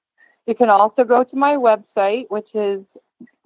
[0.47, 2.84] You can also go to my website, which is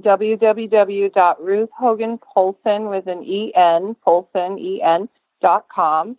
[0.02, 5.10] www.ruthhoganpoulsen with an E-N, Poulsen, E-N,
[5.42, 6.18] dot com.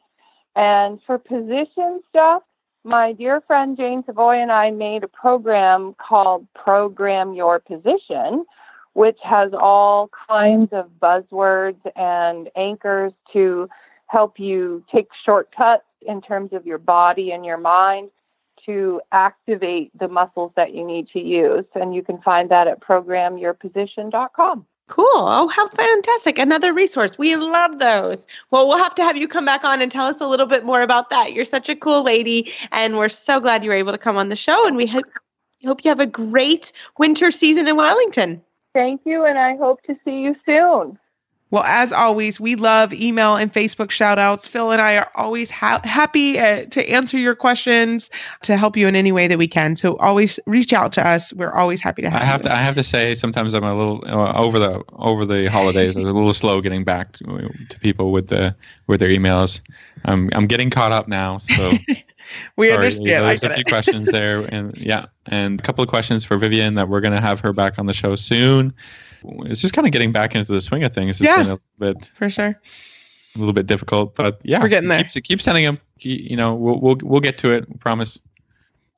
[0.58, 2.42] And for position stuff,
[2.82, 8.44] my dear friend Jane Savoie and I made a program called Program Your Position,
[8.94, 13.68] which has all kinds of buzzwords and anchors to
[14.08, 18.10] help you take shortcuts in terms of your body and your mind
[18.66, 21.66] to activate the muscles that you need to use.
[21.76, 24.66] And you can find that at programyourposition.com.
[24.88, 25.06] Cool.
[25.06, 26.38] Oh, how fantastic.
[26.38, 27.18] Another resource.
[27.18, 28.26] We love those.
[28.50, 30.64] Well, we'll have to have you come back on and tell us a little bit
[30.64, 31.34] more about that.
[31.34, 34.30] You're such a cool lady, and we're so glad you were able to come on
[34.30, 34.66] the show.
[34.66, 35.04] And we hope,
[35.64, 38.42] hope you have a great winter season in Wellington.
[38.74, 40.98] Thank you, and I hope to see you soon.
[41.50, 44.46] Well, as always, we love email and Facebook shout outs.
[44.46, 48.10] Phil and I are always ha- happy uh, to answer your questions,
[48.42, 49.74] to help you in any way that we can.
[49.74, 51.32] So always reach out to us.
[51.32, 52.50] We're always happy to have I have you.
[52.50, 52.56] to.
[52.56, 55.96] I have to say, sometimes I'm a little uh, over the over the holidays.
[55.96, 58.54] I was a little slow getting back to, to people with the
[58.86, 59.60] with their emails.
[60.04, 61.38] I'm I'm getting caught up now.
[61.38, 61.72] So
[62.56, 63.24] we sorry, understand.
[63.24, 66.74] I There's a few questions there, and yeah, and a couple of questions for Vivian
[66.74, 68.74] that we're going to have her back on the show soon.
[69.46, 71.20] It's just kind of getting back into the swing of things.
[71.20, 71.42] It's Yeah.
[71.42, 72.58] been a bit For sure.
[73.34, 75.04] a little bit difficult, but yeah, We're getting there.
[75.04, 75.78] Keep, keep sending them.
[76.00, 77.80] You know, we'll we'll we'll get to it.
[77.80, 78.20] Promise.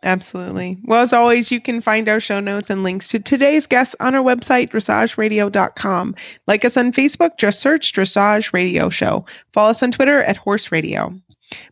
[0.03, 0.79] Absolutely.
[0.85, 4.15] Well, as always, you can find our show notes and links to today's guests on
[4.15, 6.15] our website, dressageradio.com.
[6.47, 9.27] Like us on Facebook, just search Dressage Radio Show.
[9.53, 11.15] Follow us on Twitter at Horse Radio.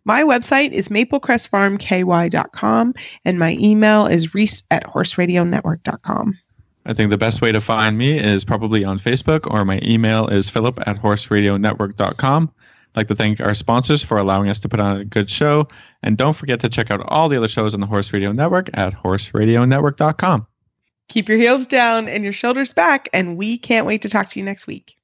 [0.05, 2.95] My website is maplecrestfarmky.com,
[3.25, 6.39] and my email is reese at horseradionetwork.com.
[6.89, 10.26] I think the best way to find me is probably on Facebook or my email
[10.26, 12.51] is philip at horseradionetwork.com.
[12.55, 15.68] I'd like to thank our sponsors for allowing us to put on a good show.
[16.03, 18.70] And don't forget to check out all the other shows on the Horse Radio Network
[18.72, 20.47] at horseradionetwork.com.
[21.09, 24.39] Keep your heels down and your shoulders back, and we can't wait to talk to
[24.39, 24.98] you next week.